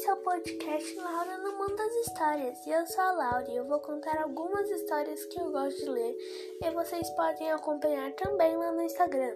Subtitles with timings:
[0.00, 2.66] Esse é o podcast Laura no Mundo das Histórias.
[2.66, 5.90] E eu sou a Laura e eu vou contar algumas histórias que eu gosto de
[5.90, 6.16] ler
[6.62, 9.34] e vocês podem acompanhar também lá no Instagram.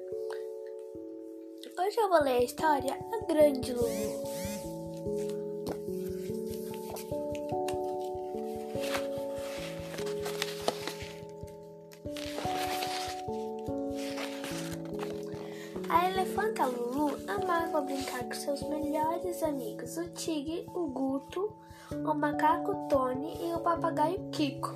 [1.79, 4.25] Hoje eu vou ler a história A Grande Lulu.
[15.91, 16.94] A elefanta Lulu
[17.27, 21.53] amava brincar com seus melhores amigos, o tigre, o guto,
[21.91, 24.75] o macaco Tony e o papagaio Kiko.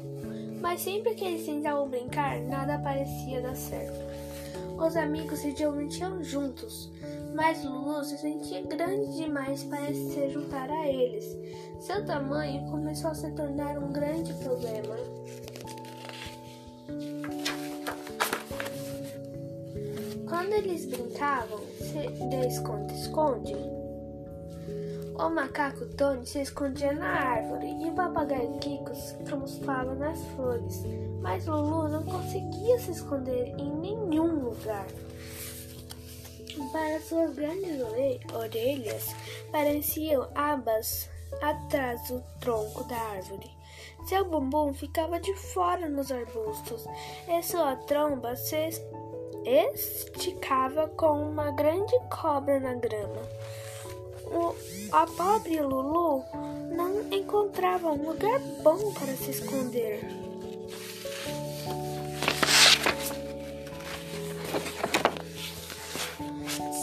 [0.60, 3.98] Mas sempre que eles tentavam brincar, nada parecia dar certo.
[4.76, 6.90] Os amigos se divertiam juntos,
[7.34, 11.36] mas Lulu se sentia grande demais para se juntar a eles.
[11.80, 14.96] Seu tamanho começou a se tornar um grande problema.
[20.28, 21.60] Quando eles brincavam
[22.28, 23.54] de esconde-esconde,
[25.14, 30.84] o macaco Tony se escondia na árvore e o papagaio Kiko se camuflava nas flores,
[31.20, 34.86] mas Lulu não conseguia se esconder em nenhum lugar.
[36.72, 37.80] Para suas grandes
[38.34, 39.14] orelhas
[39.50, 41.08] pareciam abas
[41.40, 43.50] atrás do tronco da árvore.
[44.06, 46.86] Seu bumbum ficava de fora nos arbustos
[47.28, 48.56] e sua tromba se
[49.46, 53.22] esticava com uma grande cobra na grama.
[54.26, 54.54] O,
[54.92, 56.22] a pobre Lulu
[56.70, 60.00] não encontrava um lugar bom para se esconder.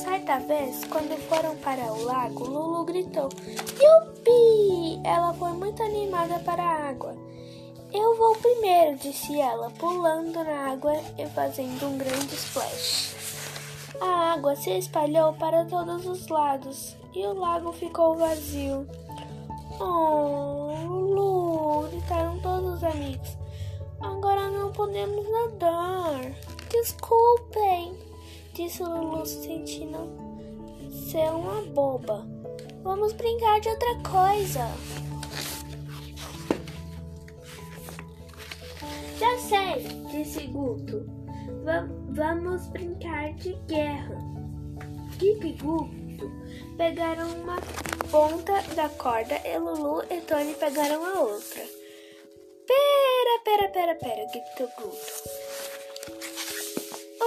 [0.03, 3.29] Certa vez, quando foram para o lago, Lulu gritou:
[3.79, 5.01] Yupi!
[5.03, 7.15] Ela foi muito animada para a água.
[7.97, 13.15] Eu vou primeiro, disse ela, pulando na água e fazendo um grande splash.
[14.01, 18.85] A água se espalhou para todos os lados e o lago ficou vazio.
[19.79, 21.87] Oh, Lulu!
[21.87, 23.37] gritaram todos os amigos.
[24.01, 26.19] Agora não podemos nadar.
[26.69, 27.97] Desculpem,
[28.53, 29.99] disse Lulu, se sentindo
[31.09, 32.27] ser uma boba.
[32.83, 34.69] Vamos brincar de outra coisa.
[39.17, 41.05] Já sei, disse Guto.
[41.63, 44.17] Va vamos brincar de guerra.
[45.17, 46.31] Kiko e Guto
[46.77, 47.55] pegaram uma
[48.11, 51.63] ponta da corda e Lulu e Tony pegaram a outra.
[52.67, 55.45] Pera, pera, pera, pera, gritou Guto.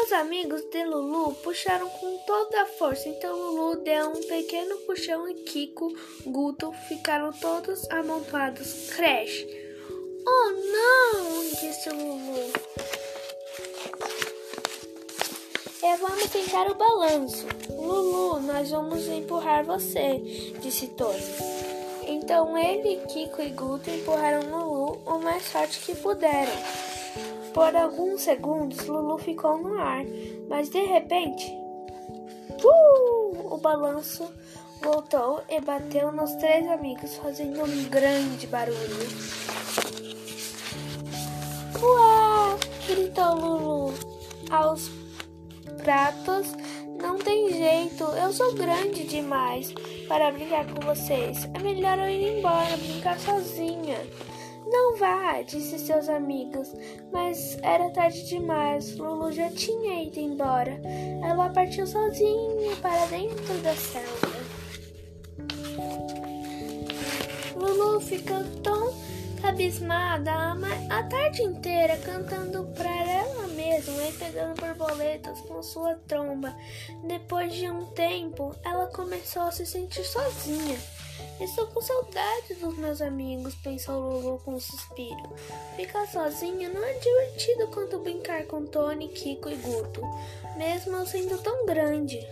[0.02, 5.28] Os amigos de Lulu puxaram com toda a força, então Lulu deu um pequeno puxão
[5.28, 5.92] e Kiko,
[6.26, 8.90] Guto ficaram todos amontoados.
[8.90, 9.67] Crash!
[10.30, 11.40] Oh não!
[11.48, 12.52] disse Lulu.
[15.82, 17.46] É, vamos tentar o balanço.
[17.70, 20.18] Lulu, nós vamos empurrar você,
[20.60, 21.18] disse Tony.
[22.06, 26.52] Então ele, Kiko e Guto empurraram Lulu o mais forte que puderam.
[27.54, 30.04] Por alguns segundos, Lulu ficou no ar,
[30.46, 31.50] mas de repente,
[32.62, 34.30] uh, o balanço
[34.82, 39.47] voltou e bateu nos três amigos, fazendo um grande barulho.
[43.08, 43.94] Gritou Lulu.
[44.50, 44.90] Aos
[45.82, 46.54] pratos,
[47.00, 49.72] não tem jeito, eu sou grande demais
[50.06, 51.48] para brincar com vocês.
[51.54, 53.96] É melhor eu ir embora, brincar sozinha.
[54.66, 56.70] Não vá, disse seus amigos,
[57.10, 58.94] mas era tarde demais.
[58.98, 60.78] Lulu já tinha ido embora.
[61.24, 64.38] Ela partiu sozinha para dentro da selva.
[67.56, 69.07] Lulu ficou tão
[69.58, 70.32] abismada
[70.88, 76.54] a tarde inteira cantando para ela mesma e pegando borboletas com sua tromba.
[77.02, 80.78] Depois de um tempo, ela começou a se sentir sozinha.
[81.40, 85.34] Estou com saudade dos meus amigos, pensou Lulu com um suspiro.
[85.74, 90.02] Ficar sozinha não é divertido quanto brincar com Tony, Kiko e Guto,
[90.56, 92.24] mesmo eu sendo tão grande.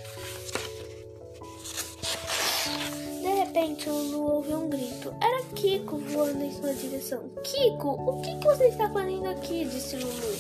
[3.56, 5.14] Repente, Lulu ouviu um grito.
[5.18, 7.30] Era Kiko voando em sua direção.
[7.42, 9.64] Kiko, o que, que você está fazendo aqui?
[9.64, 10.36] disse Lulu.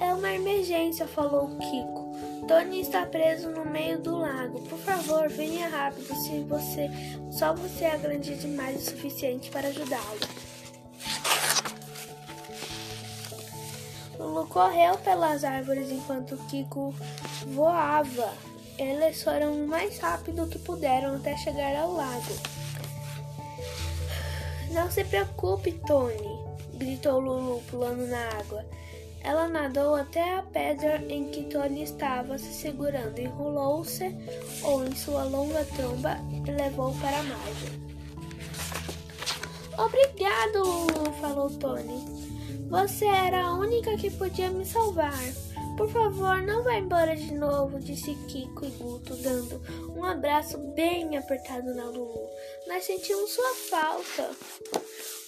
[0.00, 2.14] É uma emergência, falou Kiko.
[2.48, 4.58] Tony está preso no meio do lago.
[4.62, 6.90] Por favor, venha rápido se você
[7.30, 10.44] só você é grande demais o suficiente para ajudá-lo.
[14.18, 16.94] Lulu correu pelas árvores enquanto Kiko
[17.48, 18.32] voava.
[18.78, 22.34] Eles foram o mais rápido que puderam até chegar ao lago.
[24.72, 26.38] Não se preocupe, Tony,
[26.74, 28.64] gritou Lulu pulando na água.
[29.22, 34.04] Ela nadou até a pedra em que Tony estava se segurando, enrolou-se
[34.62, 37.84] ou em sua longa tromba e levou para a margem.
[39.78, 42.04] Obrigado, Lulu, falou Tony.
[42.68, 45.18] Você era a única que podia me salvar.
[45.76, 49.60] Por favor, não vá embora de novo, disse Kiko e Guto, dando
[49.96, 52.30] um abraço bem apertado na Lulu.
[52.66, 54.30] Nós sentimos sua falta.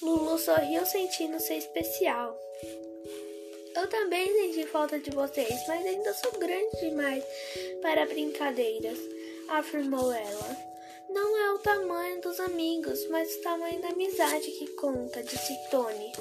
[0.01, 2.39] Lulu sorriu sentindo ser especial.
[3.75, 7.25] Eu também senti falta de vocês, mas ainda sou grande demais
[7.83, 8.99] para brincadeiras,
[9.49, 10.57] afirmou ela.
[11.11, 16.13] Não é o tamanho dos amigos, mas o tamanho da amizade que conta, disse Tony.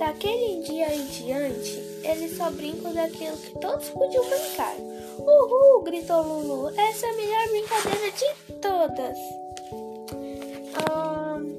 [0.00, 4.74] Daquele dia em diante, eles só brincam daquilo que todos podiam brincar.
[5.18, 5.82] Uhul!
[5.82, 6.70] gritou Lulu.
[6.70, 9.18] Essa é a melhor brincadeira de todas.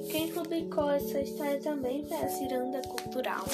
[0.09, 3.45] Quem publicou essa história também foi a Ciranda Cultural.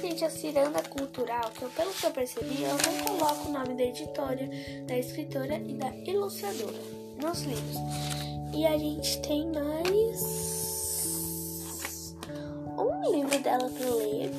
[0.00, 3.74] Gente, a Ciranda Cultural, que eu, pelo que eu percebi, eu não coloco o nome
[3.74, 4.48] da editora,
[4.86, 6.78] da escritora e da ilustradora
[7.20, 7.76] nos livros.
[8.54, 10.55] E a gente tem mais
[13.56, 14.30] dela para ler.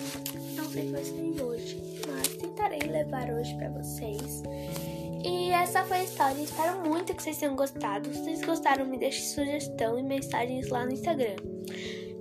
[0.56, 4.44] Não sei se vai sair hoje, mas tentarei levar hoje para vocês.
[5.24, 6.42] E essa foi a história.
[6.42, 8.10] Espero muito que vocês tenham gostado.
[8.14, 11.36] Se vocês gostaram, me deixe sugestão e mensagens lá no Instagram.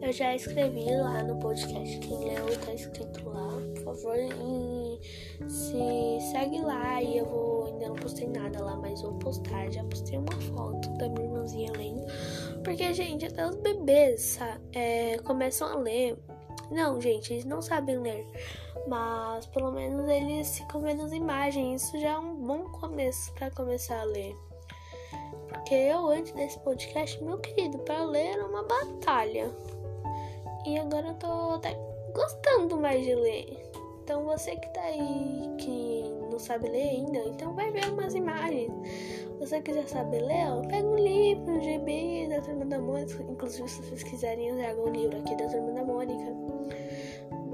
[0.01, 1.99] Eu já escrevi lá no podcast.
[1.99, 4.17] Quem leu tá escrito lá, por favor.
[4.19, 5.01] E
[5.49, 7.67] se segue lá e eu vou.
[7.67, 9.71] Ainda não postei nada lá, mas vou postar.
[9.71, 12.07] Já postei uma foto da minha irmãzinha lendo.
[12.63, 14.39] Porque, gente, até os bebês
[14.73, 16.17] é, começam a ler.
[16.71, 18.27] Não, gente, eles não sabem ler.
[18.87, 21.83] Mas pelo menos eles ficam vendo as imagens.
[21.83, 24.37] Isso já é um bom começo para começar a ler.
[25.49, 29.51] Porque eu, antes desse podcast, meu querido, para ler era uma batalha.
[30.65, 31.77] E agora eu tô até
[32.13, 33.71] gostando mais de ler.
[34.03, 36.05] Então você que tá aí, que
[36.37, 38.71] não sabe ler ainda, então vai ver umas imagens.
[38.85, 43.23] Se você quiser saber ler, pega um livro, um GB da Turma da Mônica.
[43.23, 46.35] Inclusive, se vocês quiserem usar algum livro aqui da Turma da Mônica,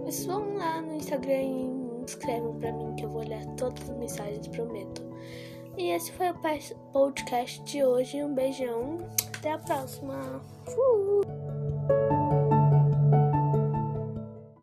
[0.05, 3.97] vocês vão lá no Instagram e escrevam pra mim que eu vou ler todas as
[3.97, 5.03] mensagens, prometo.
[5.79, 6.35] E esse foi o
[6.93, 8.23] podcast de hoje.
[8.23, 8.99] Um beijão.
[9.39, 10.43] Até a próxima.